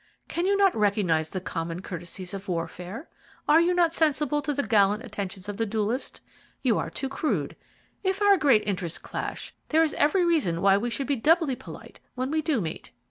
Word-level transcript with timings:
Cannot 0.27 0.73
you 0.73 0.79
recognize 0.79 1.29
the 1.29 1.39
common 1.39 1.83
courtesies 1.83 2.33
of 2.33 2.47
warfare? 2.47 3.07
Are 3.47 3.61
you 3.61 3.71
not 3.75 3.93
sensible 3.93 4.41
to 4.41 4.51
the 4.51 4.63
gallant 4.63 5.05
attentions 5.05 5.47
of 5.47 5.57
the 5.57 5.65
duellist? 5.67 6.21
You 6.63 6.79
are 6.79 6.89
too 6.89 7.07
crude. 7.07 7.55
If 8.03 8.19
our 8.19 8.35
great 8.35 8.63
interests 8.65 8.97
clash, 8.97 9.53
there 9.69 9.83
is 9.83 9.93
every 9.93 10.25
reason 10.25 10.59
why 10.63 10.75
we 10.75 10.89
should 10.89 11.05
be 11.05 11.17
doubly 11.17 11.55
polite 11.55 11.99
when 12.15 12.31
we 12.31 12.41
do 12.41 12.61
meet." 12.61 12.91